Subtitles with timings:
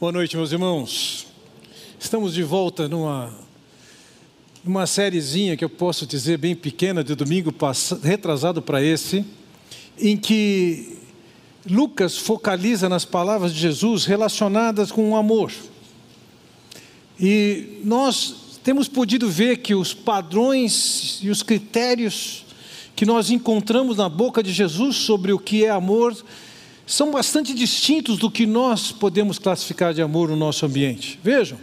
[0.00, 1.26] Boa noite, meus irmãos.
[1.98, 3.30] Estamos de volta numa,
[4.64, 9.26] numa sériezinha que eu posso dizer bem pequena, de domingo passado, retrasado para esse,
[9.98, 10.96] em que
[11.68, 15.52] Lucas focaliza nas palavras de Jesus relacionadas com o amor.
[17.20, 22.46] E nós temos podido ver que os padrões e os critérios
[22.96, 26.16] que nós encontramos na boca de Jesus sobre o que é amor
[26.90, 31.20] são bastante distintos do que nós podemos classificar de amor no nosso ambiente.
[31.22, 31.56] Vejam,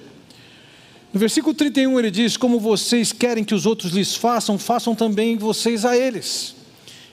[1.14, 5.38] no versículo 31 ele diz: Como vocês querem que os outros lhes façam, façam também
[5.38, 6.56] vocês a eles.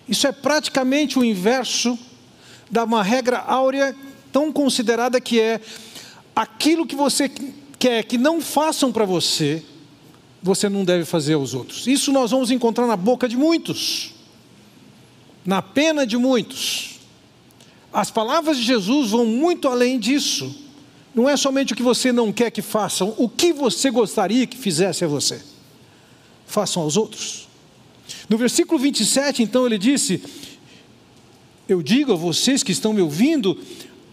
[0.09, 1.99] Isso é praticamente o inverso
[2.71, 3.97] da uma regra áurea
[4.31, 5.61] tão considerada que é
[6.37, 7.29] aquilo que você
[7.81, 9.61] quer que não façam para você,
[10.41, 11.89] você não deve fazer aos outros.
[11.89, 14.15] Isso nós vamos encontrar na boca de muitos,
[15.45, 16.94] na pena de muitos.
[17.95, 20.53] As palavras de Jesus vão muito além disso.
[21.15, 24.59] Não é somente o que você não quer que façam, o que você gostaria que
[24.59, 25.41] fizesse a você.
[26.45, 27.47] Façam aos outros.
[28.29, 30.21] No versículo 27, então, ele disse:
[31.69, 33.57] Eu digo a vocês que estão me ouvindo,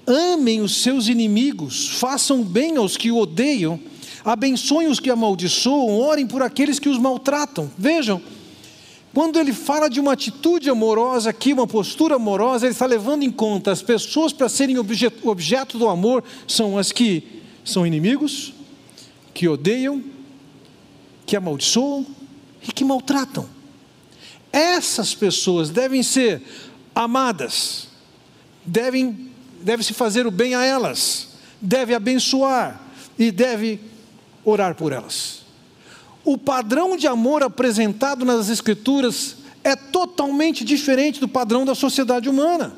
[0.06, 3.80] amem os seus inimigos, façam bem aos que o odeiam,
[4.24, 7.72] abençoem os que amaldiçoam, orem por aqueles que os maltratam.
[7.76, 8.22] Vejam,
[9.14, 13.32] quando ele fala de uma atitude amorosa aqui, uma postura amorosa, ele está levando em
[13.32, 18.54] conta as pessoas para serem objeto, objeto do amor são as que são inimigos,
[19.34, 20.02] que odeiam,
[21.26, 22.06] que amaldiçoam
[22.66, 23.48] e que maltratam.
[24.52, 26.42] Essas pessoas devem ser
[26.96, 27.90] amadas,
[28.66, 29.30] devem
[29.62, 31.30] deve se fazer o bem a elas,
[31.62, 32.82] deve abençoar
[33.18, 33.80] e deve
[34.44, 35.41] orar por elas.
[36.24, 42.74] O padrão de amor apresentado nas Escrituras é totalmente diferente do padrão da sociedade humana.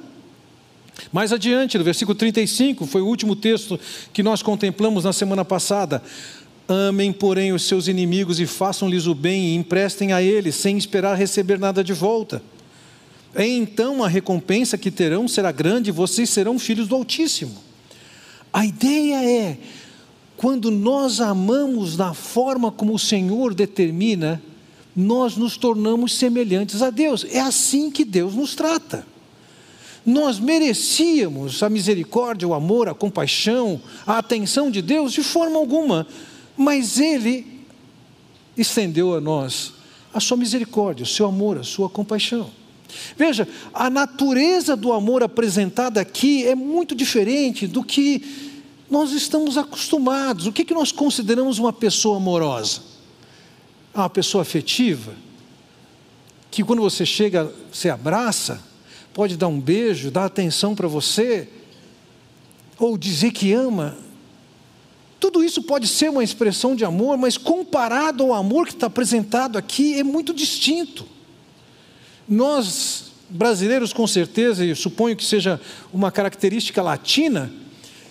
[1.11, 3.79] Mais adiante, no versículo 35, foi o último texto
[4.11, 6.01] que nós contemplamos na semana passada.
[6.67, 11.17] Amem, porém, os seus inimigos e façam-lhes o bem e emprestem a eles, sem esperar
[11.17, 12.41] receber nada de volta.
[13.35, 17.55] Então a recompensa que terão será grande e vocês serão filhos do Altíssimo.
[18.51, 19.57] A ideia é
[20.43, 24.43] quando nós amamos da forma como o Senhor determina,
[24.93, 27.25] nós nos tornamos semelhantes a Deus.
[27.29, 29.07] É assim que Deus nos trata.
[30.05, 36.05] Nós merecíamos a misericórdia, o amor, a compaixão, a atenção de Deus de forma alguma,
[36.57, 37.61] mas Ele
[38.57, 39.75] estendeu a nós
[40.13, 42.51] a sua misericórdia, o seu amor, a sua compaixão.
[43.15, 48.51] Veja, a natureza do amor apresentada aqui é muito diferente do que
[48.93, 50.45] nós estamos acostumados.
[50.45, 52.81] O que, que nós consideramos uma pessoa amorosa?
[53.91, 55.15] Uma pessoa afetiva,
[56.51, 58.61] que quando você chega, você abraça,
[59.11, 61.49] pode dar um beijo, dar atenção para você,
[62.77, 63.97] ou dizer que ama.
[65.19, 69.57] Tudo isso pode ser uma expressão de amor, mas comparado ao amor que está apresentado
[69.57, 71.07] aqui, é muito distinto.
[72.29, 75.59] Nós, brasileiros, com certeza, e suponho que seja
[75.91, 77.51] uma característica latina,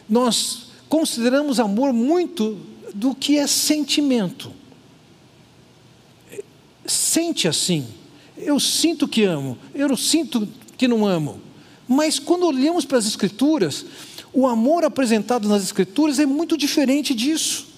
[0.08, 2.58] nós consideramos amor muito
[2.92, 4.52] do que é sentimento.
[6.84, 7.86] Sente assim.
[8.36, 11.40] Eu sinto que amo, eu sinto que não amo.
[11.88, 13.86] Mas quando olhamos para as Escrituras,
[14.34, 17.68] o amor apresentado nas Escrituras é muito diferente disso.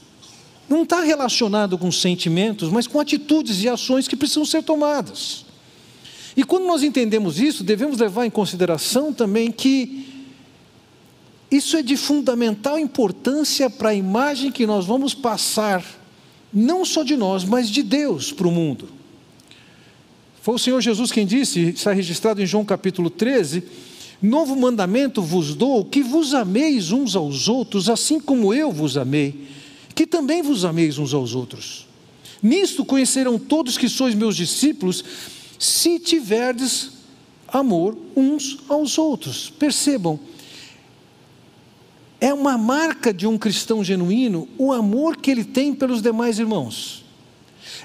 [0.69, 5.47] Não está relacionado com sentimentos, mas com atitudes e ações que precisam ser tomadas.
[6.37, 10.14] E quando nós entendemos isso, devemos levar em consideração também que
[11.57, 15.85] isso é de fundamental importância para a imagem que nós vamos passar,
[16.53, 18.89] não só de nós, mas de Deus para o mundo.
[20.43, 23.63] Foi o Senhor Jesus quem disse, está registrado em João capítulo 13:
[24.21, 29.47] Novo mandamento vos dou, que vos ameis uns aos outros, assim como eu vos amei,
[29.95, 31.87] que também vos ameis uns aos outros.
[32.43, 35.05] Nisto conhecerão todos que sois meus discípulos,
[35.59, 36.91] se tiverdes
[37.49, 39.51] amor uns aos outros.
[39.51, 40.19] Percebam,
[42.25, 47.05] é uma marca de um cristão genuíno o amor que ele tem pelos demais irmãos.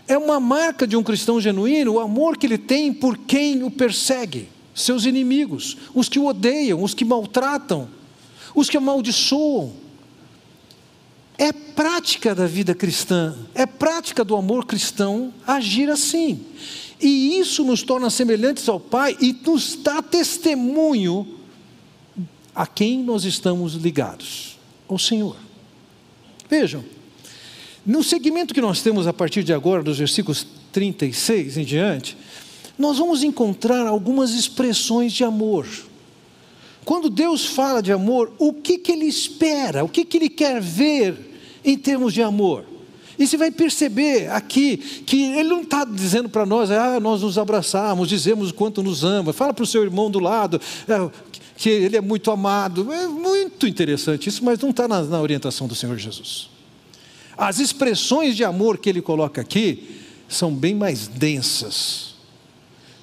[0.07, 3.69] É uma marca de um cristão genuíno o amor que ele tem por quem o
[3.69, 7.89] persegue, seus inimigos, os que o odeiam, os que maltratam,
[8.55, 9.73] os que amaldiçoam.
[11.37, 16.45] É prática da vida cristã, é prática do amor cristão agir assim.
[16.97, 21.38] E isso nos torna semelhantes ao Pai e nos dá testemunho
[22.59, 24.57] a quem nós estamos ligados?
[24.85, 25.37] Ao Senhor.
[26.49, 26.83] Vejam,
[27.85, 32.17] no segmento que nós temos a partir de agora, dos versículos 36 em diante,
[32.77, 35.65] nós vamos encontrar algumas expressões de amor.
[36.83, 40.59] quando Deus fala de amor, o que, que Ele espera, o que, que Ele quer
[40.59, 41.15] ver
[41.63, 42.65] em termos de amor.
[43.19, 47.37] E você vai perceber aqui que Ele não está dizendo para nós, ah, nós nos
[47.37, 51.11] abraçamos, dizemos o quanto nos ama, fala para o seu irmão do lado, é,
[51.59, 52.91] que ele é muito amado.
[52.91, 56.49] É muito interessante isso, mas não está na, na orientação do Senhor Jesus.
[57.37, 59.97] As expressões de amor que ele coloca aqui
[60.29, 62.15] são bem mais densas,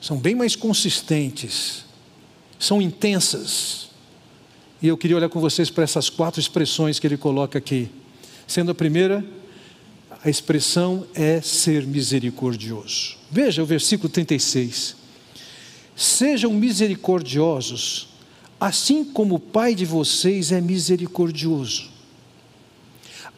[0.00, 1.84] são bem mais consistentes,
[2.58, 3.90] são intensas.
[4.80, 7.90] E eu queria olhar com vocês para essas quatro expressões que ele coloca aqui.
[8.46, 9.22] Sendo a primeira,
[10.24, 13.16] a expressão é ser misericordioso.
[13.30, 14.96] Veja o versículo 36.
[15.94, 18.15] Sejam misericordiosos,
[18.60, 21.96] assim como o Pai de vocês é misericordioso.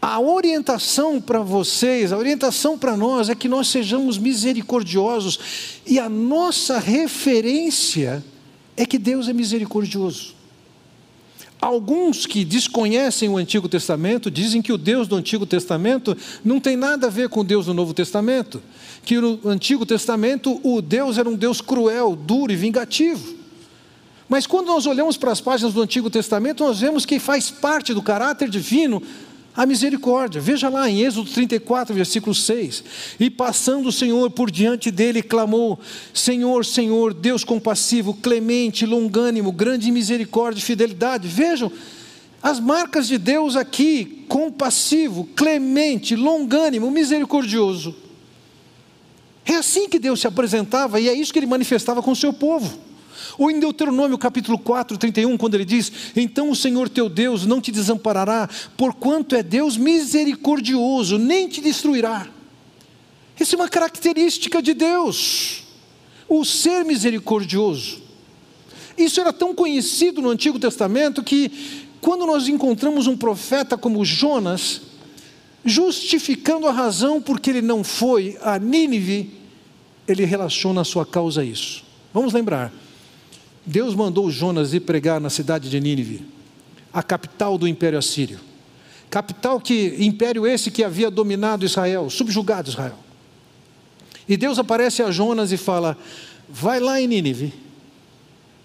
[0.01, 5.39] A orientação para vocês, a orientação para nós é que nós sejamos misericordiosos,
[5.85, 8.25] e a nossa referência
[8.77, 10.39] é que Deus é misericordioso.
[11.61, 16.77] Alguns que desconhecem o Antigo Testamento dizem que o Deus do Antigo Testamento não tem
[16.77, 18.63] nada a ver com o Deus do Novo Testamento,
[19.05, 23.38] que no Antigo Testamento o Deus era um Deus cruel, duro e vingativo.
[24.29, 27.95] Mas quando nós olhamos para as páginas do Antigo Testamento, nós vemos que faz parte
[27.95, 29.03] do caráter divino
[29.59, 30.41] a misericórdia.
[30.41, 32.85] Veja lá em Êxodo 34, versículo 6.
[33.19, 35.81] E passando o Senhor por diante dele, clamou:
[36.15, 41.27] Senhor, Senhor, Deus compassivo, clemente, longânimo, grande misericórdia e fidelidade.
[41.27, 41.73] Vejam
[42.41, 47.97] as marcas de Deus aqui: compassivo, clemente, longânimo, misericordioso.
[49.45, 52.33] É assim que Deus se apresentava e é isso que ele manifestava com o seu
[52.33, 52.88] povo.
[53.37, 57.61] Ou em Deuteronômio capítulo 4, 31, quando ele diz: Então o Senhor teu Deus não
[57.61, 62.29] te desamparará, porquanto é Deus misericordioso, nem te destruirá.
[63.39, 65.63] Essa é uma característica de Deus,
[66.29, 68.03] o ser misericordioso.
[68.97, 74.81] Isso era tão conhecido no Antigo Testamento que, quando nós encontramos um profeta como Jonas,
[75.65, 79.33] justificando a razão porque ele não foi a Nínive,
[80.07, 81.85] ele relaciona a sua causa a isso.
[82.13, 82.73] Vamos lembrar,
[83.69, 86.25] Deus mandou Jonas ir pregar na cidade de Nínive,
[86.91, 88.41] a capital do império assírio.
[89.11, 92.99] Capital que, império esse que havia dominado Israel, subjugado Israel.
[94.27, 95.99] E Deus aparece a Jonas e fala:
[96.49, 97.53] Vai lá em Nínive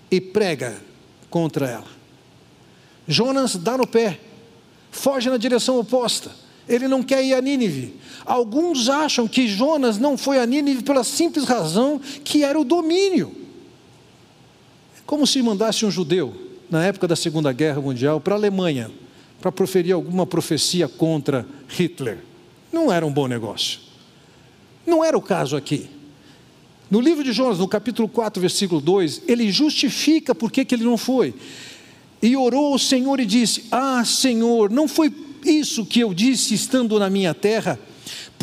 [0.09, 0.81] e prega
[1.29, 1.88] contra ela.
[3.05, 4.21] Jonas dá no pé,
[4.89, 6.31] foge na direção oposta.
[6.65, 8.00] Ele não quer ir a Nínive.
[8.25, 13.42] Alguns acham que Jonas não foi a Nínive pela simples razão que era o domínio.
[15.13, 16.33] Como se mandasse um judeu,
[16.71, 18.89] na época da Segunda Guerra Mundial, para a Alemanha,
[19.39, 22.18] para proferir alguma profecia contra Hitler.
[22.71, 23.80] Não era um bom negócio.
[24.88, 25.88] Não era o caso aqui.
[26.89, 30.83] No livro de Jonas, no capítulo 4, versículo 2, ele justifica por que, que ele
[30.83, 31.36] não foi.
[32.19, 35.13] E orou ao Senhor e disse: Ah, Senhor, não foi
[35.45, 37.80] isso que eu disse estando na minha terra?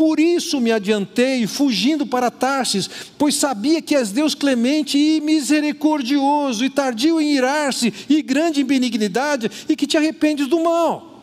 [0.01, 2.89] Por isso me adiantei, fugindo para Tarsis,
[3.19, 8.65] pois sabia que és Deus clemente e misericordioso, e tardio em irar-se, e grande em
[8.65, 11.23] benignidade, e que te arrependes do mal.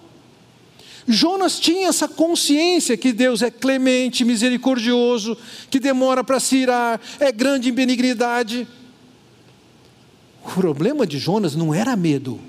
[1.08, 5.36] Jonas tinha essa consciência que Deus é clemente, misericordioso,
[5.72, 8.68] que demora para se irar, é grande em benignidade.
[10.46, 12.40] O problema de Jonas não era medo,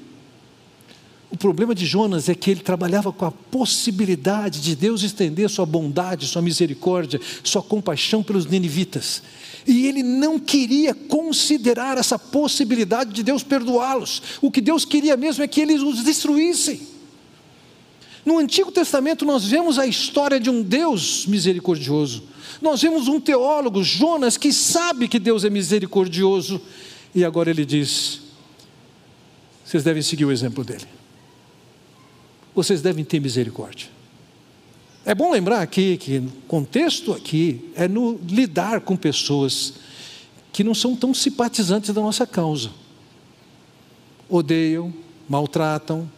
[1.31, 5.67] o problema de Jonas é que ele trabalhava com a possibilidade de Deus estender sua
[5.67, 9.23] bondade, sua misericórdia, sua compaixão pelos ninivitas.
[9.67, 14.23] E ele não queria considerar essa possibilidade de Deus perdoá-los.
[14.41, 16.81] O que Deus queria mesmo é que eles os destruíssem.
[18.25, 22.23] No Antigo Testamento nós vemos a história de um Deus misericordioso.
[22.63, 26.59] Nós vemos um teólogo, Jonas, que sabe que Deus é misericordioso.
[27.15, 28.21] E agora ele diz:
[29.63, 30.98] vocês devem seguir o exemplo dele
[32.55, 33.89] vocês devem ter misericórdia.
[35.05, 39.75] É bom lembrar aqui que o contexto aqui é no lidar com pessoas
[40.53, 42.71] que não são tão simpatizantes da nossa causa.
[44.29, 44.93] Odeiam,
[45.29, 46.11] maltratam.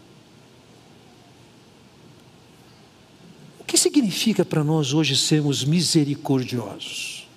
[3.61, 7.29] O que significa para nós hoje sermos misericordiosos?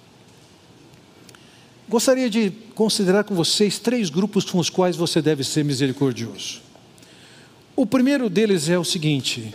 [1.88, 6.62] Gostaria de considerar com vocês três grupos com os quais você deve ser misericordioso.
[7.76, 9.54] O primeiro deles é o seguinte: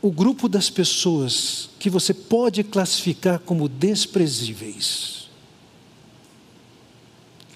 [0.00, 5.28] o grupo das pessoas que você pode classificar como desprezíveis.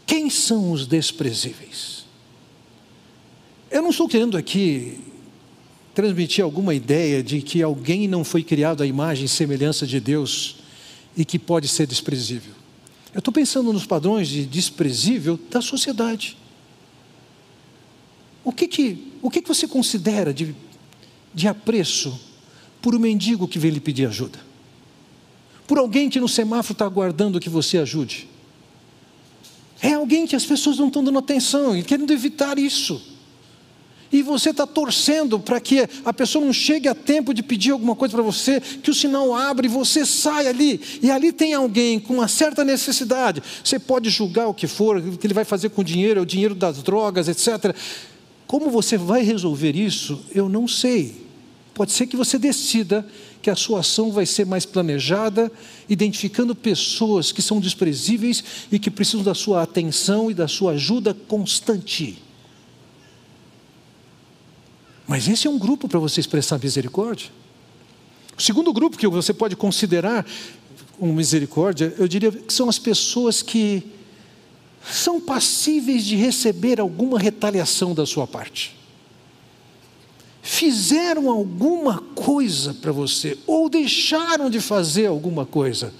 [0.06, 2.04] Quem são os desprezíveis?
[3.70, 5.00] Eu não estou querendo aqui
[5.94, 10.56] transmitir alguma ideia de que alguém não foi criado à imagem e semelhança de Deus
[11.16, 12.52] e que pode ser desprezível.
[13.14, 16.36] Eu estou pensando nos padrões de desprezível da sociedade.
[18.44, 20.54] O que, que, o que, que você considera de,
[21.32, 22.18] de apreço
[22.80, 24.38] por um mendigo que vem lhe pedir ajuda?
[25.66, 28.28] Por alguém que no semáforo está aguardando que você ajude?
[29.80, 33.00] É alguém que as pessoas não estão dando atenção e querendo evitar isso.
[34.12, 37.96] E você está torcendo para que a pessoa não chegue a tempo de pedir alguma
[37.96, 40.78] coisa para você, que o sinal abre e você sai ali.
[41.02, 43.42] E ali tem alguém com uma certa necessidade.
[43.64, 46.22] Você pode julgar o que for, o que ele vai fazer com o dinheiro, é
[46.22, 47.74] o dinheiro das drogas, etc.
[48.52, 51.24] Como você vai resolver isso, eu não sei.
[51.72, 53.08] Pode ser que você decida
[53.40, 55.50] que a sua ação vai ser mais planejada,
[55.88, 61.14] identificando pessoas que são desprezíveis e que precisam da sua atenção e da sua ajuda
[61.14, 62.22] constante.
[65.08, 67.30] Mas esse é um grupo para você expressar misericórdia.
[68.36, 70.26] O segundo grupo que você pode considerar
[70.98, 73.82] como misericórdia, eu diria que são as pessoas que
[74.84, 78.82] são passíveis de receber alguma retaliação da sua parte
[80.42, 85.94] fizeram alguma coisa para você, ou deixaram de fazer alguma coisa,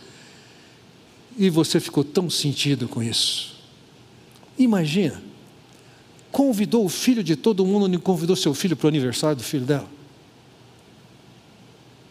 [1.39, 3.55] e você ficou tão sentido com isso.
[4.59, 5.23] Imagina,
[6.33, 9.65] convidou o filho de todo mundo, não convidou seu filho para o aniversário do filho
[9.65, 9.89] dela.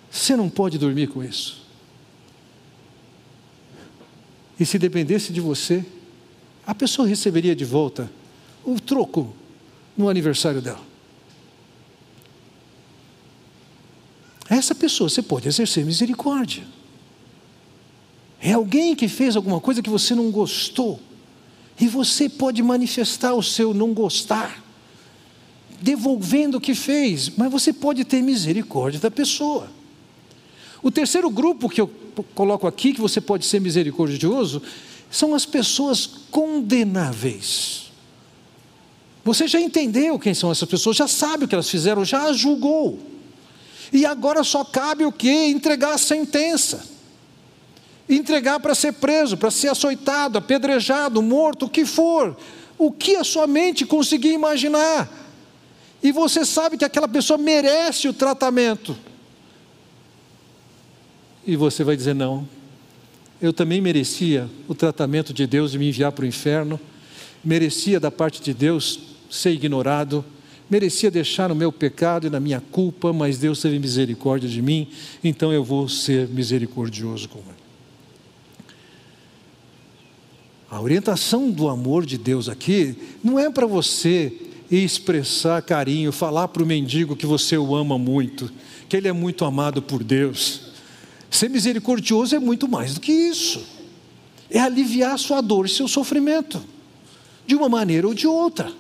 [0.09, 1.61] Você não pode dormir com isso.
[4.59, 5.85] E se dependesse de você,
[6.71, 8.09] a pessoa receberia de volta
[8.63, 9.35] o troco
[9.97, 10.79] no aniversário dela.
[14.47, 16.63] essa pessoa você pode exercer misericórdia.
[18.39, 20.99] É alguém que fez alguma coisa que você não gostou,
[21.79, 24.63] e você pode manifestar o seu não gostar,
[25.81, 29.69] devolvendo o que fez, mas você pode ter misericórdia da pessoa.
[30.81, 31.89] O terceiro grupo que eu
[32.35, 34.61] coloco aqui, que você pode ser misericordioso,
[35.11, 37.91] são as pessoas condenáveis.
[39.23, 42.37] Você já entendeu quem são essas pessoas, já sabe o que elas fizeram, já as
[42.37, 42.97] julgou.
[43.93, 45.29] E agora só cabe o que?
[45.29, 46.89] Entregar a sentença.
[48.09, 52.35] Entregar para ser preso, para ser açoitado, apedrejado, morto, o que for.
[52.77, 55.09] O que a sua mente conseguir imaginar.
[56.01, 58.97] E você sabe que aquela pessoa merece o tratamento.
[61.45, 62.47] E você vai dizer: não,
[63.41, 66.79] eu também merecia o tratamento de Deus de me enviar para o inferno,
[67.43, 70.23] merecia da parte de Deus ser ignorado
[70.71, 74.87] merecia deixar no meu pecado e na minha culpa, mas Deus teve misericórdia de mim,
[75.21, 77.61] então eu vou ser misericordioso com ele.
[80.69, 84.33] A orientação do amor de Deus aqui não é para você
[84.71, 88.49] expressar carinho, falar para o mendigo que você o ama muito,
[88.87, 90.70] que ele é muito amado por Deus.
[91.31, 93.65] Ser misericordioso é muito mais do que isso.
[94.49, 96.61] É aliviar sua dor e seu sofrimento,
[97.47, 98.71] de uma maneira ou de outra.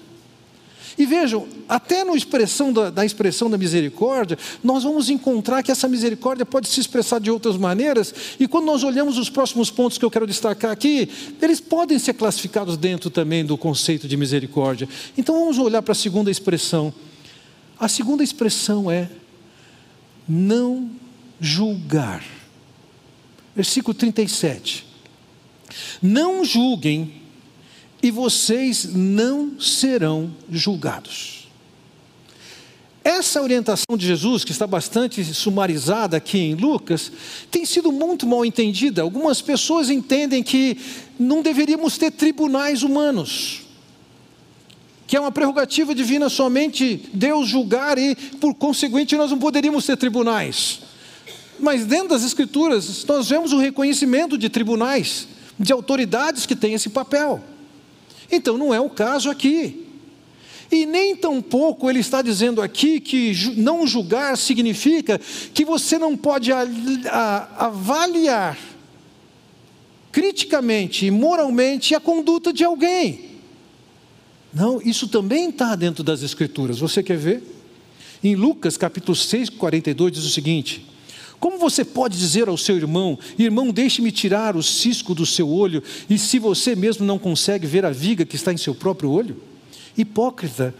[0.97, 5.87] E vejam, até na expressão da, da, expressão da misericórdia, nós vamos encontrar que essa
[5.87, 10.03] misericórdia pode se expressar de outras maneiras, e quando nós olhamos os próximos pontos que
[10.03, 11.09] eu quero destacar aqui,
[11.41, 14.89] eles podem ser classificados dentro também do conceito de misericórdia.
[15.17, 16.93] Então vamos olhar para a segunda expressão.
[17.79, 19.09] A segunda expressão é
[20.27, 20.91] não
[21.39, 22.40] julgar.
[23.55, 24.85] Versículo 37.
[26.01, 27.21] Não julguem
[28.01, 31.41] e vocês não serão julgados.
[33.03, 37.11] Essa orientação de Jesus, que está bastante sumarizada aqui em Lucas,
[37.49, 39.01] tem sido muito mal entendida.
[39.01, 40.77] Algumas pessoas entendem que
[41.19, 43.61] não deveríamos ter tribunais humanos,
[45.07, 49.97] que é uma prerrogativa divina somente Deus julgar e, por conseguinte, nós não poderíamos ter
[49.97, 50.81] tribunais.
[51.61, 55.27] Mas dentro das Escrituras, nós vemos o reconhecimento de tribunais,
[55.59, 57.41] de autoridades que têm esse papel.
[58.31, 59.87] Então não é o caso aqui.
[60.71, 65.19] E nem tampouco ele está dizendo aqui que não julgar significa
[65.53, 66.49] que você não pode
[67.57, 68.57] avaliar
[70.11, 73.31] criticamente e moralmente a conduta de alguém.
[74.53, 76.79] Não, isso também está dentro das Escrituras.
[76.79, 77.43] Você quer ver?
[78.23, 80.85] Em Lucas capítulo 6, 42 diz o seguinte:
[81.41, 85.81] como você pode dizer ao seu irmão: Irmão, deixe-me tirar o cisco do seu olho,
[86.07, 89.41] e se você mesmo não consegue ver a viga que está em seu próprio olho?
[89.97, 90.73] Hipócrita,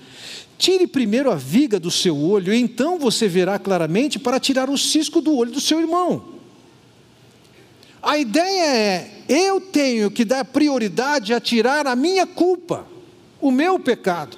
[0.59, 4.77] tire primeiro a viga do seu olho, e então você verá claramente para tirar o
[4.77, 6.35] cisco do olho do seu irmão.
[7.99, 12.85] A ideia é: eu tenho que dar prioridade a tirar a minha culpa,
[13.41, 14.37] o meu pecado,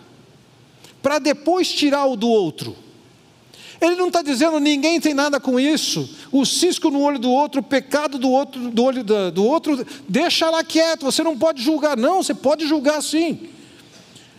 [1.02, 2.83] para depois tirar o do outro.
[3.84, 6.10] Ele não está dizendo ninguém tem nada com isso.
[6.32, 10.50] O cisco no olho do outro, o pecado do outro, do olho do outro, deixa
[10.50, 11.04] lá quieto.
[11.04, 12.24] Você não pode julgar, não.
[12.24, 13.50] Você pode julgar sim.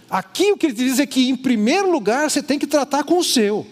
[0.09, 3.19] Aqui o que ele diz é que, em primeiro lugar, você tem que tratar com
[3.19, 3.67] o seu.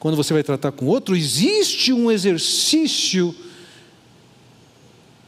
[0.00, 3.34] Quando você vai tratar com outro, existe um exercício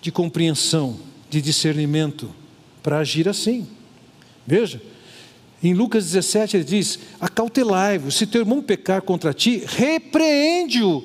[0.00, 0.98] de compreensão,
[1.30, 2.34] de discernimento,
[2.82, 3.68] para agir assim.
[4.44, 4.82] Veja,
[5.62, 11.04] em Lucas 17 ele diz: Acautelai-vos, se teu irmão pecar contra ti, repreende-o.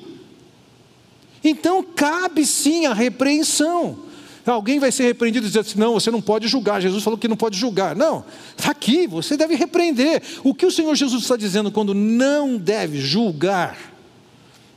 [1.42, 4.08] Então cabe sim a repreensão.
[4.44, 6.80] Alguém vai ser repreendido e dizer assim: não, você não pode julgar.
[6.80, 7.94] Jesus falou que não pode julgar.
[7.94, 8.24] Não,
[8.56, 10.22] está aqui, você deve repreender.
[10.42, 13.94] O que o Senhor Jesus está dizendo quando não deve julgar,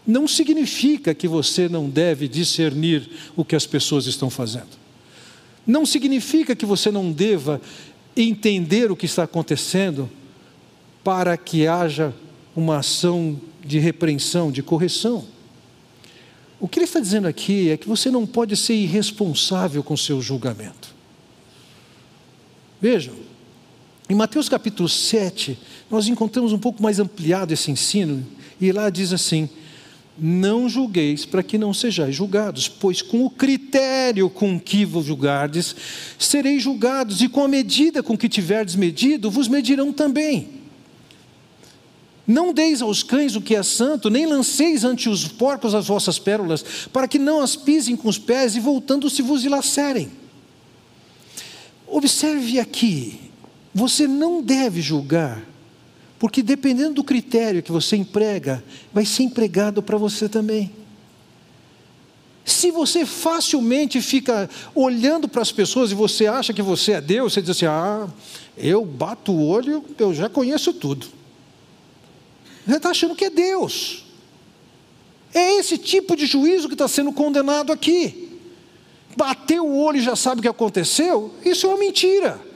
[0.06, 4.82] não significa que você não deve discernir o que as pessoas estão fazendo.
[5.66, 7.62] Não significa que você não deva
[8.16, 10.10] entender o que está acontecendo
[11.04, 12.14] para que haja
[12.56, 15.26] uma ação de repreensão, de correção.
[16.60, 20.22] O que ele está dizendo aqui é que você não pode ser irresponsável com seu
[20.22, 20.94] julgamento.
[22.80, 23.16] Vejam,
[24.10, 25.58] em Mateus capítulo 7,
[25.90, 28.26] nós encontramos um pouco mais ampliado esse ensino,
[28.60, 29.50] e lá diz assim:
[30.24, 35.76] Não julgueis para que não sejais julgados, pois com o critério com que vos julgardes,
[36.20, 40.62] sereis julgados, e com a medida com que tiverdes medido, vos medirão também.
[42.28, 46.20] Não deis aos cães o que é santo, nem lanceis ante os porcos as vossas
[46.20, 46.64] pérolas,
[46.94, 50.12] para que não as pisem com os pés e voltando-se vos dilacerem.
[51.88, 53.20] Observe aqui,
[53.74, 55.42] você não deve julgar,
[56.22, 58.64] porque dependendo do critério que você emprega,
[58.94, 60.72] vai ser empregado para você também.
[62.46, 67.34] Se você facilmente fica olhando para as pessoas e você acha que você é Deus,
[67.34, 68.08] você diz assim: ah,
[68.56, 71.08] eu bato o olho, eu já conheço tudo.
[72.68, 74.06] Você está achando que é Deus.
[75.34, 78.38] É esse tipo de juízo que está sendo condenado aqui.
[79.18, 82.51] Bateu o olho e já sabe o que aconteceu, isso é uma mentira.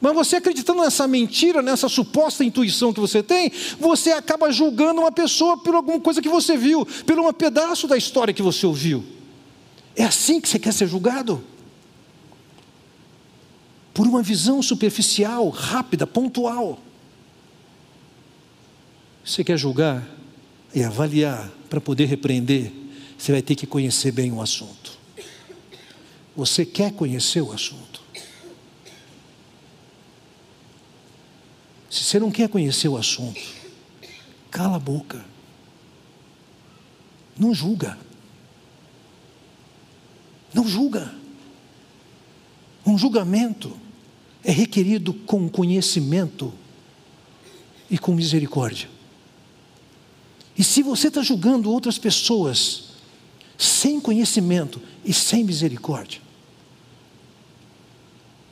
[0.00, 5.12] Mas você acreditando nessa mentira, nessa suposta intuição que você tem, você acaba julgando uma
[5.12, 9.04] pessoa por alguma coisa que você viu, por um pedaço da história que você ouviu.
[9.94, 11.42] É assim que você quer ser julgado?
[13.94, 16.78] Por uma visão superficial, rápida, pontual.
[19.24, 20.06] Você quer julgar
[20.74, 22.70] e avaliar para poder repreender,
[23.16, 24.98] você vai ter que conhecer bem o assunto.
[26.36, 27.95] Você quer conhecer o assunto?
[31.90, 33.40] Se você não quer conhecer o assunto,
[34.50, 35.24] cala a boca.
[37.38, 37.98] Não julga.
[40.52, 41.14] Não julga.
[42.84, 43.76] Um julgamento
[44.42, 46.52] é requerido com conhecimento
[47.90, 48.88] e com misericórdia.
[50.56, 52.84] E se você está julgando outras pessoas
[53.58, 56.20] sem conhecimento e sem misericórdia,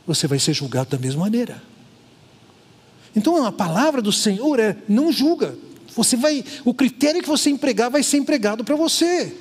[0.06, 1.62] você vai ser julgado da mesma maneira.
[3.14, 5.56] Então a palavra do Senhor é não julga.
[5.94, 9.32] Você vai, o critério que você empregar vai ser empregado para você.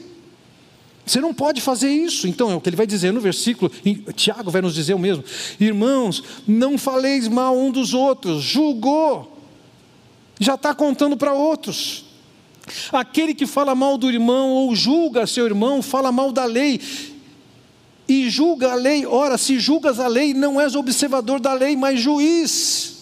[1.06, 2.28] Você não pode fazer isso.
[2.28, 3.72] Então é o que ele vai dizer no versículo,
[4.16, 5.24] Tiago vai nos dizer o mesmo.
[5.60, 9.38] Irmãos, não faleis mal um dos outros, julgou,
[10.40, 12.06] já está contando para outros.
[12.92, 16.80] Aquele que fala mal do irmão ou julga seu irmão, fala mal da lei
[18.08, 19.06] e julga a lei.
[19.06, 22.93] Ora, se julgas a lei, não és observador da lei, mas juiz.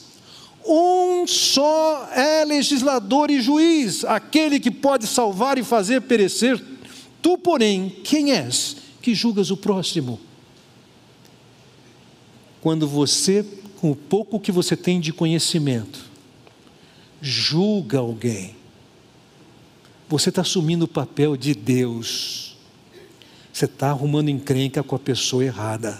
[0.73, 6.63] Um só é legislador e juiz, aquele que pode salvar e fazer perecer.
[7.21, 10.17] Tu, porém, quem és que julgas o próximo?
[12.61, 13.45] Quando você,
[13.81, 16.09] com o pouco que você tem de conhecimento,
[17.21, 18.55] julga alguém,
[20.07, 22.55] você está assumindo o papel de Deus.
[23.51, 25.99] Você está arrumando encrenca com a pessoa errada.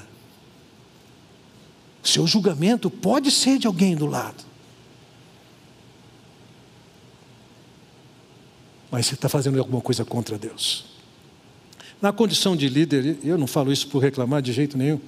[2.02, 4.51] Seu julgamento pode ser de alguém do lado.
[8.92, 10.86] Mas você está fazendo alguma coisa contra Deus.
[12.02, 15.00] Na condição de líder, eu não falo isso por reclamar de jeito nenhum.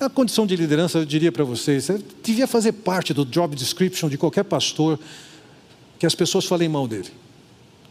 [0.00, 1.88] Na condição de liderança, eu diria para vocês,
[2.22, 4.98] devia fazer parte do job description de qualquer pastor
[5.98, 7.10] que as pessoas falem mal dele.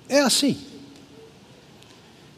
[0.10, 0.58] É assim.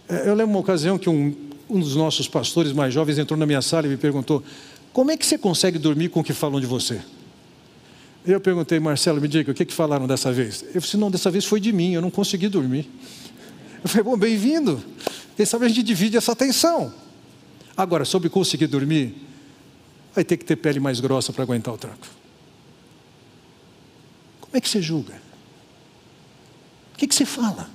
[0.07, 1.35] É, eu lembro uma ocasião que um,
[1.69, 4.43] um dos nossos pastores mais jovens entrou na minha sala e me perguntou:
[4.93, 7.01] Como é que você consegue dormir com o que falam de você?
[8.25, 10.65] Eu perguntei, Marcelo, me diga, o que, que falaram dessa vez?
[10.73, 12.89] Eu disse, não, dessa vez foi de mim, eu não consegui dormir.
[13.83, 14.83] Eu falei, bom, bem-vindo.
[15.37, 16.91] Quem sabe a gente divide essa atenção.
[17.77, 19.15] Agora, sobre conseguir dormir,
[20.13, 22.07] vai ter que ter pele mais grossa para aguentar o tranco.
[24.41, 25.13] Como é que você julga?
[26.93, 27.69] O que, que você fala?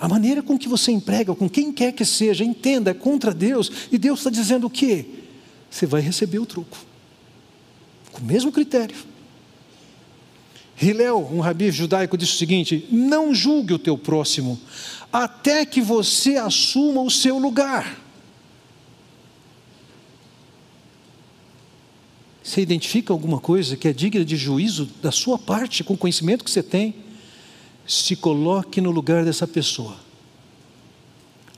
[0.00, 3.70] A maneira com que você emprega, com quem quer que seja, entenda, é contra Deus,
[3.92, 5.06] e Deus está dizendo o quê?
[5.70, 6.91] Você vai receber o truco.
[8.12, 8.96] Com o mesmo critério.
[10.80, 14.60] Hilel, um rabi judaico, disse o seguinte: Não julgue o teu próximo,
[15.12, 18.00] até que você assuma o seu lugar.
[22.42, 26.44] Você identifica alguma coisa que é digna de juízo da sua parte, com o conhecimento
[26.44, 26.94] que você tem?
[27.86, 29.96] Se coloque no lugar dessa pessoa.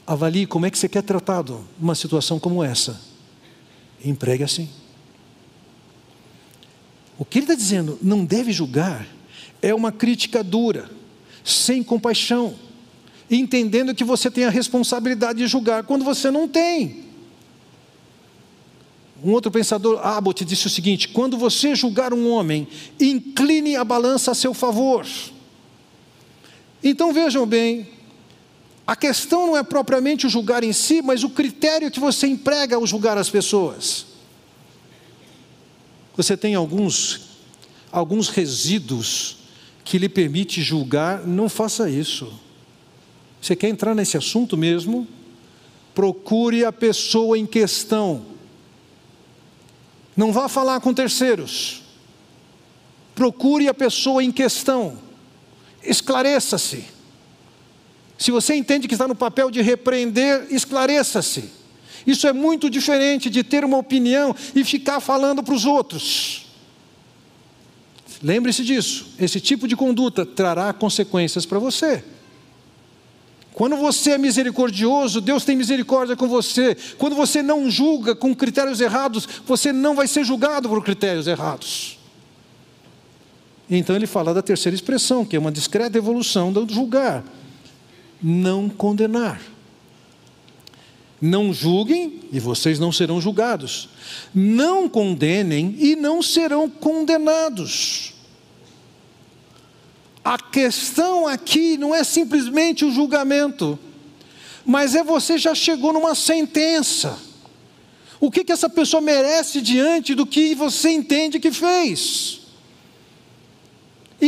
[0.07, 3.01] Avalie como é que você quer tratado numa situação como essa.
[4.05, 4.69] E empregue assim.
[7.19, 9.07] O que ele está dizendo, não deve julgar,
[9.63, 10.91] é uma crítica dura,
[11.45, 12.55] sem compaixão,
[13.31, 17.05] entendendo que você tem a responsabilidade de julgar quando você não tem.
[19.23, 22.69] Um outro pensador, Abbott, disse o seguinte: quando você julgar um homem,
[23.01, 25.07] incline a balança a seu favor.
[26.83, 27.89] Então vejam bem,
[28.87, 32.77] a questão não é propriamente o julgar em si, mas o critério que você emprega
[32.77, 34.14] ao julgar as pessoas.
[36.17, 37.21] Você tem alguns,
[37.91, 39.39] alguns resíduos
[39.85, 42.33] que lhe permite julgar, não faça isso.
[43.41, 45.07] Você quer entrar nesse assunto mesmo?
[45.95, 48.25] Procure a pessoa em questão.
[50.17, 51.83] Não vá falar com terceiros.
[53.15, 54.99] Procure a pessoa em questão.
[55.83, 56.85] Esclareça-se.
[58.17, 61.64] Se você entende que está no papel de repreender, esclareça-se.
[62.07, 66.47] Isso é muito diferente de ter uma opinião e ficar falando para os outros.
[68.23, 69.07] Lembre-se disso.
[69.19, 72.03] Esse tipo de conduta trará consequências para você.
[73.53, 76.77] Quando você é misericordioso, Deus tem misericórdia com você.
[76.99, 81.99] Quando você não julga com critérios errados, você não vai ser julgado por critérios errados.
[83.71, 87.25] Então ele fala da terceira expressão, que é uma discreta evolução do julgar.
[88.21, 89.41] Não condenar.
[91.25, 93.89] Não julguem e vocês não serão julgados.
[94.35, 98.13] Não condenem e não serão condenados.
[100.23, 103.79] A questão aqui não é simplesmente o julgamento,
[104.67, 107.19] mas é você já chegou numa sentença.
[108.21, 112.43] O que, que essa pessoa merece diante do que você entende que fez?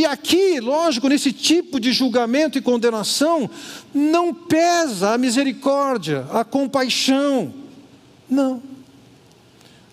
[0.07, 3.49] Aqui, lógico, nesse tipo de julgamento e condenação,
[3.93, 7.53] não pesa a misericórdia, a compaixão.
[8.29, 8.61] Não.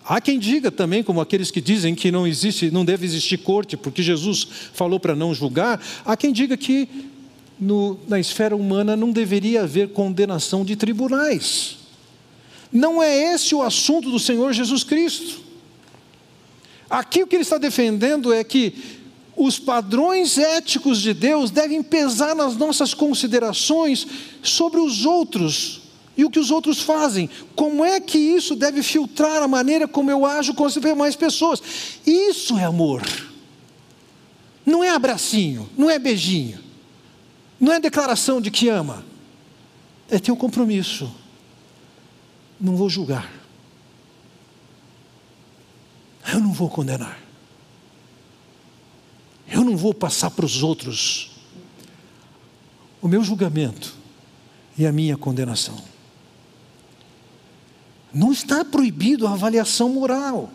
[0.05, 3.75] Há quem diga também, como aqueles que dizem que não existe, não deve existir corte,
[3.75, 6.87] porque Jesus falou para não julgar, há quem diga que
[7.59, 11.77] no, na esfera humana não deveria haver condenação de tribunais.
[12.71, 15.41] Não é esse o assunto do Senhor Jesus Cristo.
[16.89, 18.75] Aqui o que ele está defendendo é que
[19.35, 24.07] os padrões éticos de Deus devem pesar nas nossas considerações
[24.41, 25.81] sobre os outros
[26.17, 27.29] e o que os outros fazem.
[27.55, 31.61] Como é que isso deve filtrar a maneira como eu ajo com as demais pessoas?
[32.05, 33.03] Isso é amor.
[34.65, 36.59] Não é abracinho, não é beijinho,
[37.59, 39.05] não é declaração de que ama.
[40.09, 41.13] É ter um compromisso.
[42.59, 43.29] Não vou julgar.
[46.31, 47.24] Eu não vou condenar.
[49.51, 51.31] Eu não vou passar para os outros
[53.01, 53.93] o meu julgamento
[54.77, 55.77] e a minha condenação.
[58.13, 60.49] Não está proibido a avaliação moral,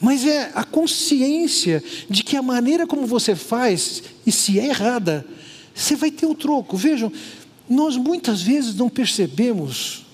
[0.00, 5.26] mas é a consciência de que a maneira como você faz, e se é errada,
[5.74, 6.76] você vai ter o troco.
[6.76, 7.12] Vejam,
[7.68, 10.06] nós muitas vezes não percebemos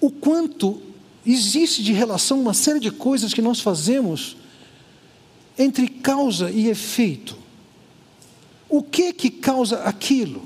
[0.00, 0.80] o quanto
[1.26, 4.36] existe de relação uma série de coisas que nós fazemos
[5.58, 7.36] entre causa e efeito.
[8.68, 10.42] O que que causa aquilo?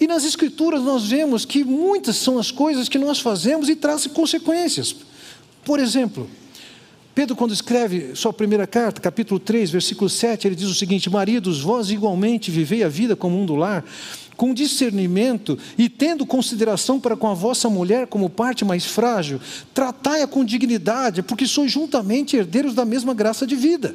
[0.00, 4.12] E nas Escrituras nós vemos que muitas são as coisas que nós fazemos e trazem
[4.12, 4.96] consequências.
[5.64, 6.28] Por exemplo,
[7.14, 11.60] Pedro, quando escreve sua primeira carta, capítulo 3, versículo 7, ele diz o seguinte: Maridos,
[11.60, 13.84] vós igualmente vivei a vida como um do lar,
[14.36, 19.40] com discernimento e tendo consideração para com a vossa mulher como parte mais frágil,
[19.74, 23.94] tratai-a com dignidade, porque sois juntamente herdeiros da mesma graça de vida.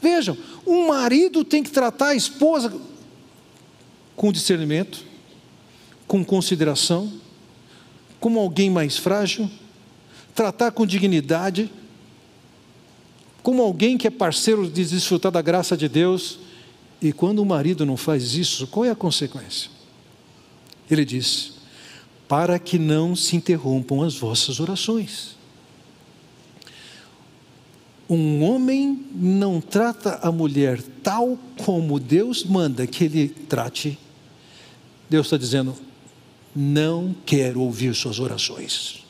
[0.00, 2.72] Vejam, um marido tem que tratar a esposa
[4.16, 5.04] com discernimento,
[6.06, 7.12] com consideração,
[8.18, 9.50] como alguém mais frágil,
[10.34, 11.70] tratar com dignidade,
[13.42, 16.38] como alguém que é parceiro de desfrutar da graça de Deus
[17.00, 19.70] e quando o marido não faz isso, qual é a consequência?
[20.90, 21.54] Ele diz:
[22.28, 25.36] para que não se interrompam as vossas orações.
[28.08, 33.98] Um homem não trata a mulher tal como Deus manda que ele trate.
[35.08, 35.74] Deus está dizendo:
[36.54, 39.04] não quero ouvir suas orações.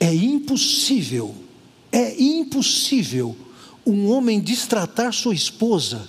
[0.00, 1.34] é impossível,
[1.90, 3.36] é impossível
[3.86, 6.08] um homem destratar sua esposa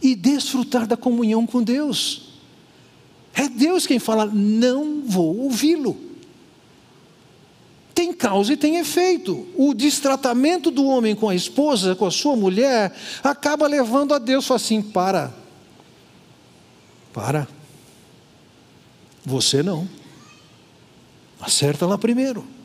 [0.00, 2.28] e desfrutar da comunhão com Deus.
[3.34, 5.96] É Deus quem fala, não vou ouvi-lo.
[7.94, 9.48] Tem causa e tem efeito.
[9.56, 14.48] O destratamento do homem com a esposa, com a sua mulher, acaba levando a Deus
[14.52, 15.34] assim: para,
[17.12, 17.48] para,
[19.24, 19.88] você não,
[21.40, 22.57] acerta lá primeiro.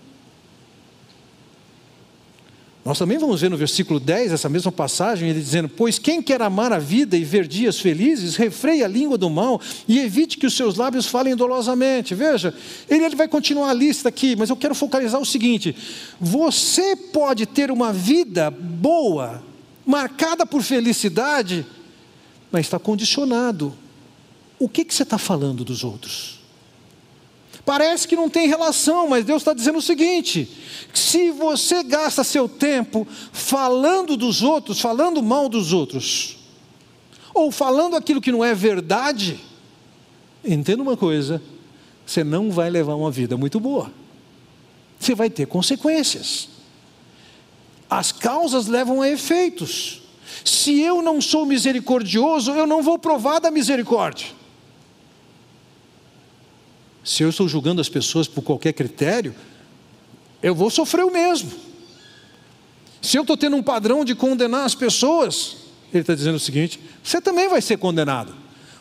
[2.85, 6.41] Nós também vamos ver no versículo 10, essa mesma passagem, ele dizendo: Pois quem quer
[6.41, 10.45] amar a vida e ver dias felizes, refreie a língua do mal e evite que
[10.45, 12.13] os seus lábios falem dolosamente.
[12.13, 12.53] Veja,
[12.89, 15.73] ele, ele vai continuar a lista aqui, mas eu quero focalizar o seguinte:
[16.19, 19.41] você pode ter uma vida boa,
[19.85, 21.65] marcada por felicidade,
[22.51, 23.73] mas está condicionado.
[24.59, 26.42] O que, que você está falando dos outros?
[27.65, 30.49] Parece que não tem relação, mas Deus está dizendo o seguinte:
[30.93, 36.38] se você gasta seu tempo falando dos outros, falando mal dos outros,
[37.34, 39.39] ou falando aquilo que não é verdade,
[40.43, 41.41] entenda uma coisa:
[42.06, 43.91] você não vai levar uma vida muito boa,
[44.99, 46.49] você vai ter consequências.
[47.89, 50.02] As causas levam a efeitos.
[50.43, 54.28] Se eu não sou misericordioso, eu não vou provar da misericórdia.
[57.03, 59.35] Se eu estou julgando as pessoas por qualquer critério,
[60.41, 61.51] eu vou sofrer o mesmo.
[63.01, 65.57] Se eu estou tendo um padrão de condenar as pessoas,
[65.91, 68.33] ele está dizendo o seguinte: você também vai ser condenado.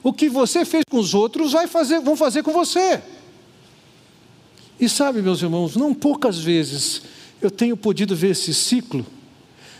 [0.02, 3.02] O que você fez com os outros vai fazer, vão fazer com você.
[4.78, 7.02] E sabe, meus irmãos, não poucas vezes
[7.40, 9.04] eu tenho podido ver esse ciclo,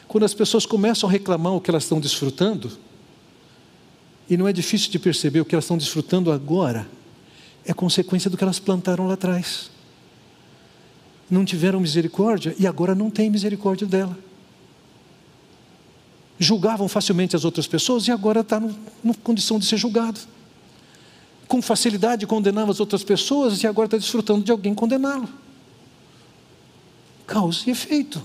[0.09, 2.73] quando as pessoas começam a reclamar o que elas estão desfrutando,
[4.29, 6.87] e não é difícil de perceber o que elas estão desfrutando agora
[7.65, 9.71] é consequência do que elas plantaram lá atrás.
[11.31, 14.17] Não tiveram misericórdia e agora não tem misericórdia dela.
[16.39, 20.21] Julgavam facilmente as outras pessoas e agora está na condição de ser julgado.
[21.47, 25.29] Com facilidade condenava as outras pessoas e agora está desfrutando de alguém condená-lo.
[27.27, 28.23] Causa e efeito.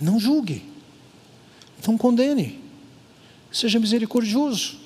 [0.00, 0.62] Não julgue.
[1.86, 2.60] Não condene.
[3.52, 4.83] Seja misericordioso.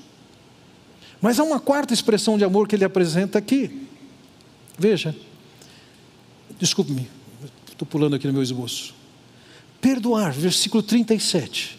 [1.20, 3.86] Mas há uma quarta expressão de amor que ele apresenta aqui.
[4.78, 5.14] Veja,
[6.58, 7.08] desculpe-me,
[7.68, 8.94] estou pulando aqui no meu esboço.
[9.80, 11.78] Perdoar, versículo 37.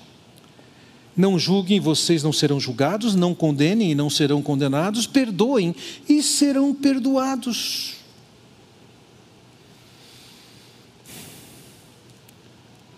[1.15, 5.75] Não julguem, vocês não serão julgados, não condenem e não serão condenados, perdoem
[6.07, 7.95] e serão perdoados.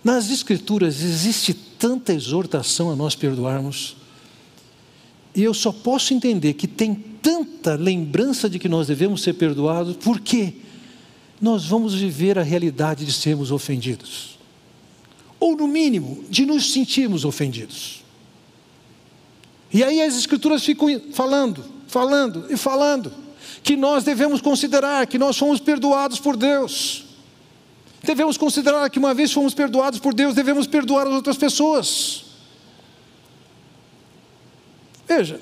[0.04, 3.96] Nas Escrituras existe tanta exortação a nós perdoarmos.
[5.34, 9.96] E eu só posso entender que tem tanta lembrança de que nós devemos ser perdoados,
[9.98, 10.54] porque
[11.40, 14.38] nós vamos viver a realidade de sermos ofendidos.
[15.40, 18.04] Ou, no mínimo, de nos sentirmos ofendidos.
[19.74, 23.12] E aí as Escrituras ficam falando, falando e falando,
[23.64, 27.06] que nós devemos considerar que nós fomos perdoados por Deus.
[28.04, 32.31] Devemos considerar que uma vez fomos perdoados por Deus, devemos perdoar as outras pessoas.
[35.14, 35.42] Veja,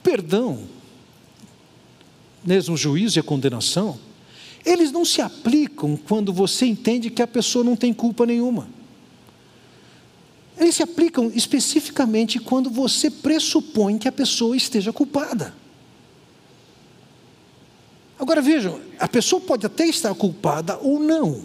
[0.00, 0.60] perdão,
[2.44, 3.98] mesmo juízo e a condenação,
[4.64, 8.68] eles não se aplicam quando você entende que a pessoa não tem culpa nenhuma.
[10.56, 15.52] Eles se aplicam especificamente quando você pressupõe que a pessoa esteja culpada.
[18.16, 21.44] Agora vejam, a pessoa pode até estar culpada ou não.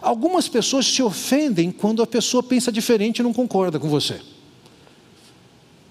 [0.00, 4.20] Algumas pessoas se ofendem quando a pessoa pensa diferente e não concorda com você.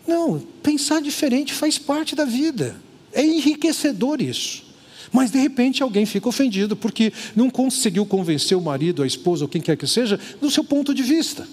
[0.08, 2.76] Não, pensar diferente faz parte da vida.
[3.12, 4.64] É enriquecedor isso.
[5.12, 9.50] Mas de repente alguém fica ofendido porque não conseguiu convencer o marido, a esposa ou
[9.50, 11.48] quem quer que seja do seu ponto de vista.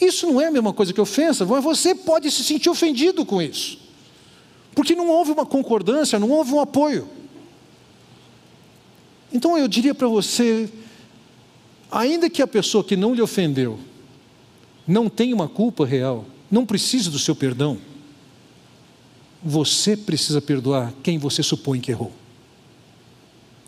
[0.00, 3.40] Isso não é a mesma coisa que ofensa, mas você pode se sentir ofendido com
[3.40, 3.78] isso.
[4.74, 7.08] Porque não houve uma concordância, não houve um apoio.
[9.32, 10.68] Então eu diria para você,
[11.90, 13.78] ainda que a pessoa que não lhe ofendeu
[14.86, 17.78] não tenha uma culpa real, não precisa do seu perdão.
[19.42, 22.12] Você precisa perdoar quem você supõe que errou.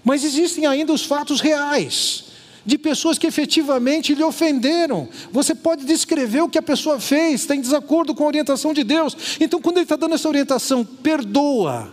[0.04, 2.24] Mas existem ainda os fatos reais
[2.64, 5.08] de pessoas que efetivamente lhe ofenderam.
[5.30, 8.84] Você pode descrever o que a pessoa fez, está em desacordo com a orientação de
[8.84, 9.16] Deus.
[9.40, 11.92] Então, quando ele está dando essa orientação, perdoa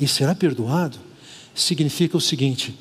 [0.00, 0.98] e será perdoado,
[1.54, 2.78] significa o seguinte: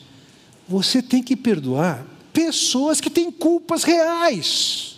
[0.68, 4.97] você tem que perdoar pessoas que têm culpas reais.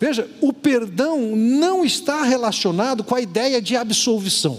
[0.00, 4.58] Veja, o perdão não está relacionado com a ideia de absolvição.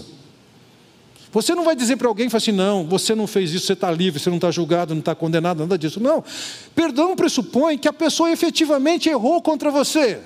[1.32, 4.20] Você não vai dizer para alguém assim, não, você não fez isso, você está livre,
[4.20, 5.98] você não está julgado, não está condenado, nada disso.
[5.98, 6.22] Não.
[6.76, 10.20] Perdão pressupõe que a pessoa efetivamente errou contra você.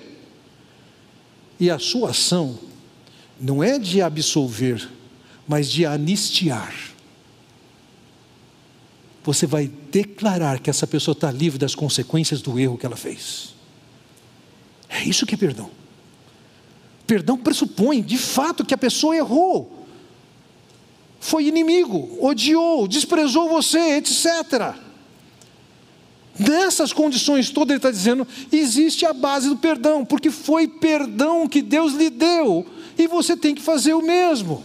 [1.58, 2.58] E a sua ação
[3.40, 4.86] não é de absolver,
[5.48, 6.74] mas de anistiar.
[9.24, 13.55] Você vai declarar que essa pessoa está livre das consequências do erro que ela fez.
[14.88, 15.70] É isso que é perdão.
[17.06, 19.76] Perdão pressupõe, de fato, que a pessoa errou
[21.26, 24.74] foi inimigo, odiou, desprezou você, etc.
[26.38, 31.62] Nessas condições todas, ele está dizendo: existe a base do perdão, porque foi perdão que
[31.62, 32.64] Deus lhe deu,
[32.96, 34.62] e você tem que fazer o mesmo.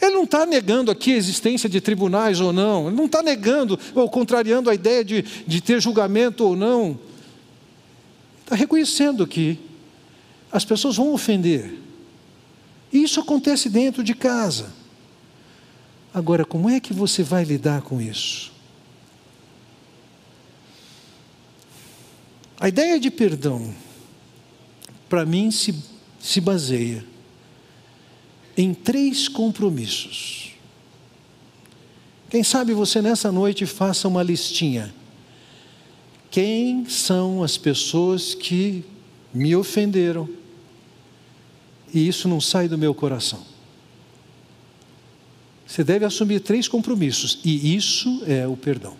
[0.00, 3.78] Ele não está negando aqui a existência de tribunais ou não, ele não está negando
[3.94, 6.98] ou contrariando a ideia de, de ter julgamento ou não.
[8.52, 9.58] Está reconhecendo que
[10.52, 11.72] as pessoas vão ofender,
[12.92, 14.70] e isso acontece dentro de casa.
[16.12, 18.52] Agora, como é que você vai lidar com isso?
[22.60, 23.74] A ideia de perdão,
[25.08, 25.74] para mim, se,
[26.20, 27.02] se baseia
[28.54, 30.52] em três compromissos.
[32.28, 34.94] Quem sabe você nessa noite faça uma listinha.
[36.32, 38.84] Quem são as pessoas que
[39.32, 40.42] me ofenderam?
[41.92, 43.44] e isso não sai do meu coração.
[45.66, 48.96] Você deve assumir três compromissos, e isso é o perdão.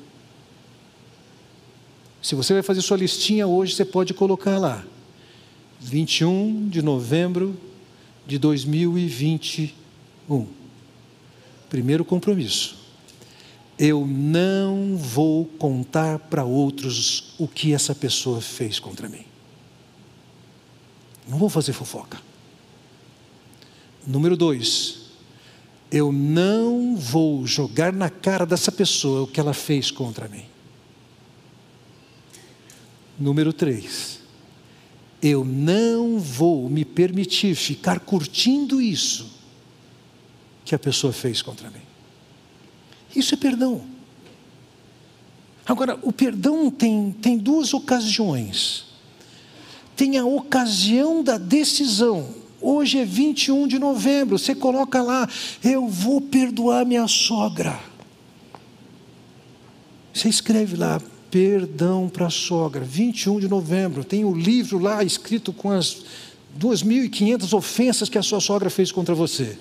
[2.21, 4.85] Se você vai fazer sua listinha hoje, você pode colocar lá,
[5.81, 7.57] 21 de novembro
[8.27, 10.47] de 2021.
[11.69, 12.82] Primeiro compromisso.
[13.79, 19.25] Eu não vou contar para outros o que essa pessoa fez contra mim.
[21.29, 22.21] Não vou fazer fofoca.
[24.07, 25.03] Número dois,
[25.91, 30.45] eu não vou jogar na cara dessa pessoa o que ela fez contra mim.
[33.19, 34.21] Número três,
[35.23, 39.31] eu não vou me permitir ficar curtindo isso
[40.65, 41.92] que a pessoa fez contra mim.
[43.15, 43.83] Isso é perdão.
[45.67, 48.87] Agora, o perdão tem, tem duas ocasiões.
[49.97, 55.29] Tem a ocasião da decisão Hoje é 21 de novembro, você coloca lá,
[55.65, 57.77] eu vou perdoar minha sogra.
[60.15, 64.05] Você escreve lá, perdão para a sogra, 21 de novembro.
[64.05, 66.05] Tem o livro lá escrito com as
[66.57, 69.59] 2.500 ofensas que a sua sogra fez contra você.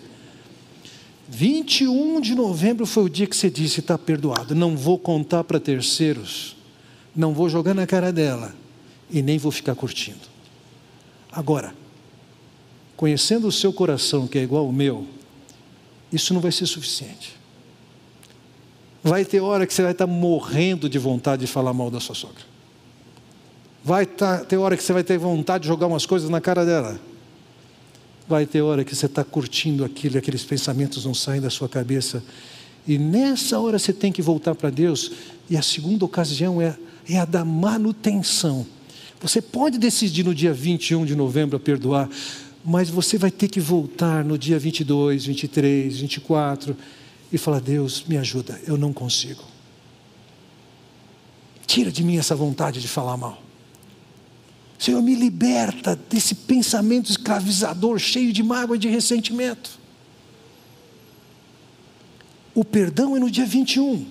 [1.34, 4.54] 21 de novembro foi o dia que você disse: está perdoado.
[4.54, 6.58] Não vou contar para terceiros,
[7.15, 8.54] não vou jogar na cara dela
[9.10, 10.20] e nem vou ficar curtindo.
[11.32, 11.74] Agora,
[12.98, 15.08] conhecendo o seu coração, que é igual ao meu,
[16.12, 17.39] isso não vai ser suficiente.
[19.02, 22.13] Vai ter hora que você vai estar morrendo de vontade de falar mal da sua
[22.13, 22.44] sogra.
[23.84, 27.00] Vai ter hora que você vai ter vontade de jogar umas coisas na cara dela.
[28.32, 32.24] Vai ter hora que você está curtindo aquilo aqueles pensamentos não saem da sua cabeça.
[32.88, 35.12] E nessa hora você tem que voltar para Deus.
[35.50, 36.78] E a segunda ocasião é,
[37.10, 38.65] é a da manutenção.
[39.20, 42.10] Você pode decidir no dia 21 de novembro a perdoar,
[42.63, 46.78] mas você vai ter que voltar no dia 22, 23, 24
[47.34, 49.44] e falar: Deus, me ajuda, eu não consigo.
[51.67, 53.50] Tira de mim essa vontade de falar mal.
[54.82, 59.80] Senhor, me liberta desse pensamento escravizador, cheio de mágoa e de ressentimento.
[62.56, 64.08] O perdão é no dia 21.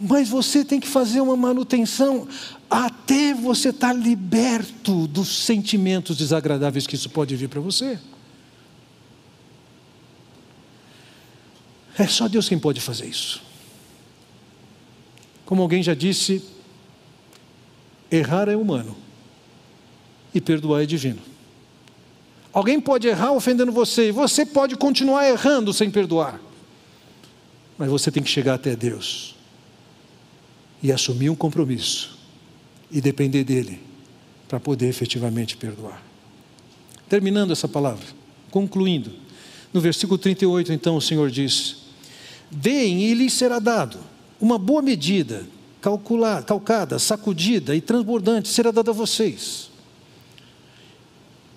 [0.00, 2.26] Mas você tem que fazer uma manutenção
[2.70, 7.98] até você estar tá liberto dos sentimentos desagradáveis que isso pode vir para você.
[11.98, 13.42] É só Deus quem pode fazer isso.
[15.44, 16.53] Como alguém já disse,
[18.16, 18.96] errar é humano
[20.34, 21.20] e perdoar é divino.
[22.52, 26.40] Alguém pode errar ofendendo você e você pode continuar errando sem perdoar,
[27.76, 29.34] mas você tem que chegar até Deus
[30.82, 32.16] e assumir um compromisso
[32.90, 33.80] e depender dele
[34.46, 36.00] para poder efetivamente perdoar.
[37.08, 38.06] Terminando essa palavra,
[38.50, 39.10] concluindo,
[39.72, 41.76] no versículo 38, então o Senhor diz:
[42.50, 43.98] Deem e lhes será dado,
[44.40, 45.44] uma boa medida,
[45.84, 49.68] calculada, calcada, sacudida e transbordante será dada a vocês.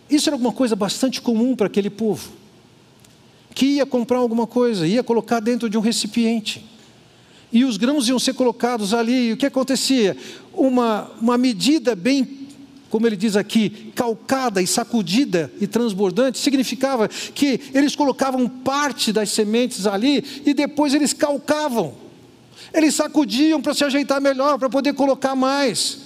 [0.10, 2.34] Isso era alguma coisa bastante comum para aquele povo,
[3.56, 6.66] que ia comprar alguma coisa, ia colocar dentro de um recipiente
[7.54, 9.30] e os grãos iam ser colocados ali.
[9.30, 10.18] E o que acontecia?
[10.54, 12.36] Uma, uma medida bem
[12.90, 19.30] como ele diz aqui, calcada e sacudida e transbordante, significava que eles colocavam parte das
[19.30, 22.07] sementes ali e depois eles calcavam.
[22.74, 26.00] Eles sacudiam para se ajeitar melhor, para poder colocar mais.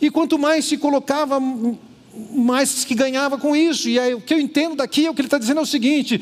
[0.00, 3.88] E quanto mais se colocava, mais que ganhava com isso.
[3.88, 5.66] E aí, o que eu entendo daqui é o que ele está dizendo é o
[5.66, 6.20] seguinte: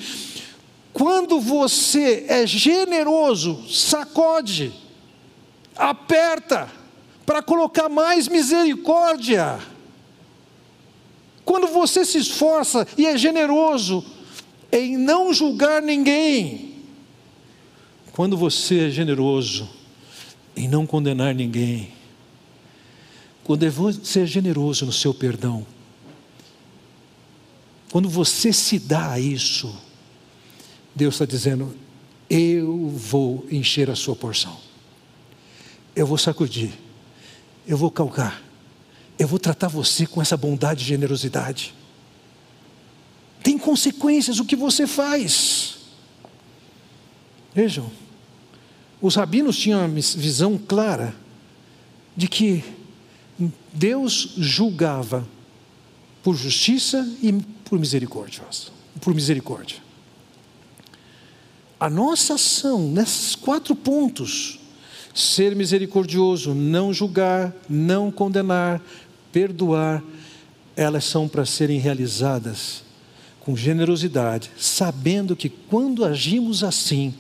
[0.92, 4.72] quando você é generoso, sacode,
[5.76, 6.70] aperta,
[7.26, 9.58] para colocar mais misericórdia.
[11.44, 14.04] Quando você se esforça e é generoso
[14.72, 16.63] em não julgar ninguém,
[18.14, 19.68] quando você é generoso
[20.54, 21.90] em não condenar ninguém,
[23.42, 25.66] quando você é generoso no seu perdão,
[27.90, 29.76] quando você se dá a isso,
[30.94, 31.76] Deus está dizendo:
[32.30, 34.56] eu vou encher a sua porção,
[35.96, 36.70] eu vou sacudir,
[37.66, 38.44] eu vou calcar,
[39.18, 41.74] eu vou tratar você com essa bondade e generosidade.
[43.42, 45.78] Tem consequências o que você faz.
[47.52, 47.90] Vejam,
[49.06, 51.14] os rabinos tinham uma visão clara
[52.16, 52.64] de que
[53.70, 55.28] Deus julgava
[56.22, 57.30] por justiça e
[57.66, 58.42] por misericórdia,
[59.02, 59.76] por misericórdia.
[61.78, 64.58] A nossa ação nesses quatro pontos
[65.14, 68.80] ser misericordioso, não julgar, não condenar,
[69.30, 70.02] perdoar,
[70.74, 72.82] elas são para serem realizadas
[73.38, 77.12] com generosidade, sabendo que quando agimos assim,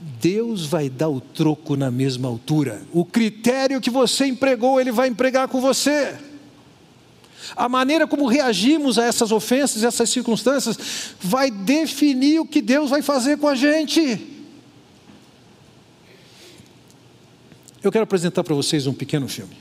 [0.00, 2.82] Deus vai dar o troco na mesma altura.
[2.92, 6.16] O critério que você empregou, Ele vai empregar com você.
[7.56, 13.02] A maneira como reagimos a essas ofensas, essas circunstâncias, vai definir o que Deus vai
[13.02, 14.34] fazer com a gente.
[17.82, 19.56] Eu quero apresentar para vocês um pequeno filme.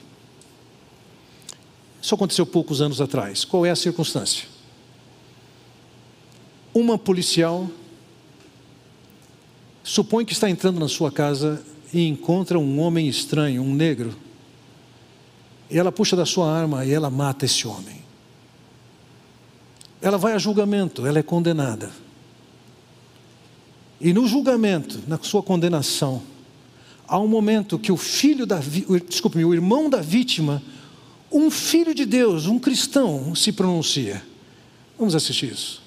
[2.01, 3.43] Isso aconteceu poucos anos atrás.
[3.43, 4.45] Qual é a circunstância?
[6.73, 7.69] Uma policial
[9.87, 11.63] supõe que está entrando na sua casa
[11.93, 14.13] e encontra um homem estranho, um negro.
[15.69, 18.03] E ela puxa da sua arma e ela mata esse homem.
[20.01, 21.89] Ela vai a julgamento, ela é condenada.
[23.99, 26.21] E no julgamento, na sua condenação,
[27.07, 28.59] há um momento que o filho da
[29.07, 30.61] desculpe, o irmão da vítima,
[31.31, 34.21] um filho de Deus, um cristão, se pronuncia.
[34.99, 35.86] Vamos assistir isso.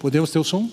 [0.00, 0.66] Podemos ter o som?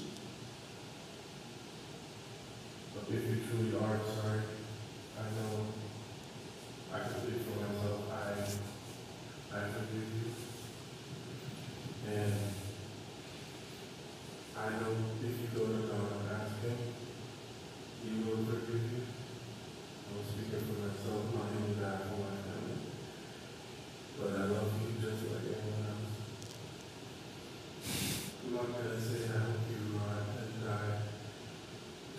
[28.78, 31.01] I hope you uh, rot and die,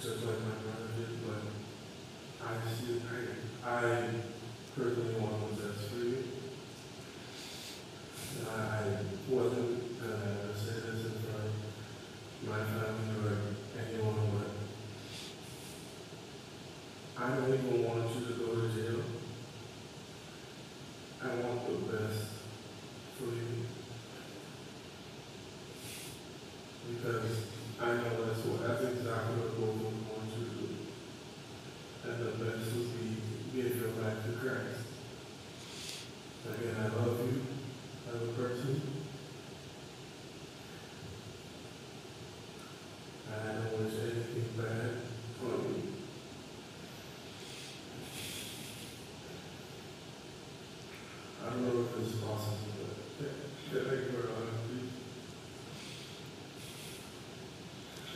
[0.02, 1.42] just like my brother did, but
[2.44, 2.98] I, see,
[3.64, 4.10] I
[4.74, 5.47] personally want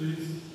[0.02, 0.51] Please.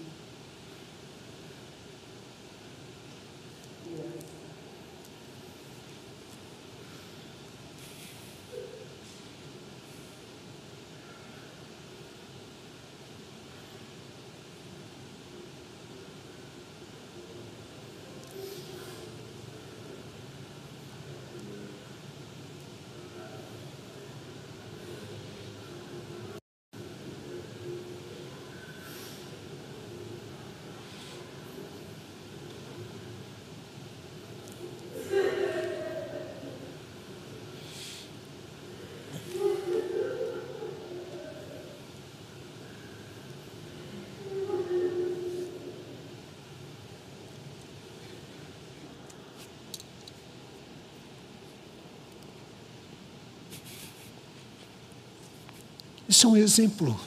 [56.08, 57.00] Isso é um exemplo.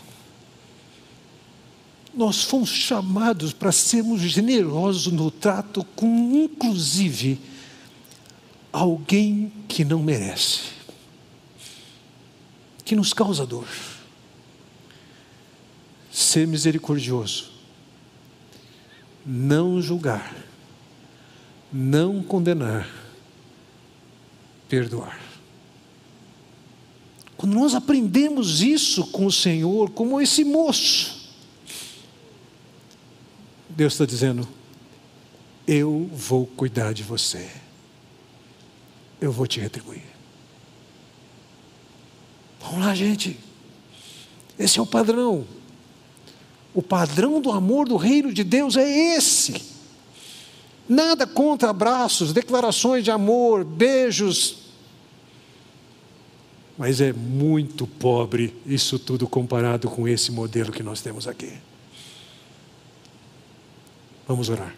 [2.13, 7.41] Nós fomos chamados para sermos generosos no trato com, inclusive,
[8.73, 10.63] alguém que não merece,
[12.85, 13.69] que nos causa dor.
[16.13, 17.53] Ser misericordioso,
[19.25, 20.35] não julgar,
[21.73, 22.89] não condenar,
[24.69, 25.30] perdoar.
[27.51, 31.21] Nós aprendemos isso com o Senhor, como esse moço,
[33.69, 34.47] Deus está dizendo:
[35.67, 37.51] Eu vou cuidar de você,
[39.21, 40.05] eu vou te retribuir.
[42.61, 43.37] Vamos lá, gente.
[44.57, 45.45] Esse é o padrão.
[46.73, 49.61] O padrão do amor do reino de Deus é esse.
[50.89, 54.70] Nada contra abraços, declarações de amor, beijos.
[56.81, 61.53] Mas é muito pobre isso tudo comparado com esse modelo que nós temos aqui.
[64.27, 64.75] Vamos orar.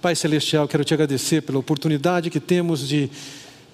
[0.00, 3.10] Pai Celestial, quero te agradecer pela oportunidade que temos de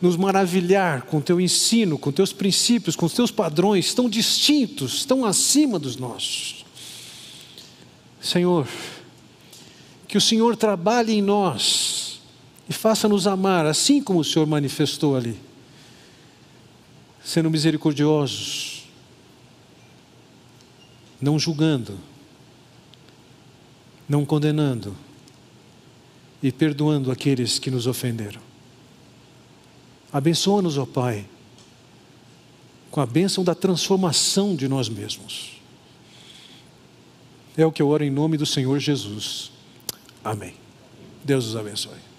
[0.01, 5.79] nos maravilhar com teu ensino, com teus princípios, com teus padrões tão distintos, tão acima
[5.79, 6.65] dos nossos.
[8.21, 8.67] Senhor,
[10.09, 12.21] que o Senhor trabalhe em nós
[12.69, 15.39] e faça-nos amar assim como o Senhor manifestou ali,
[17.25, 18.85] sendo misericordiosos,
[21.21, 21.99] não julgando,
[24.07, 24.95] não condenando
[26.43, 28.43] e perdoando aqueles que nos ofenderam.
[30.13, 31.27] Abençoa-nos, ó Pai,
[32.91, 35.55] com a bênção da transformação de nós mesmos.
[37.57, 39.51] É o que eu oro em nome do Senhor Jesus.
[40.23, 40.55] Amém.
[41.25, 42.14] Deus os abençoe.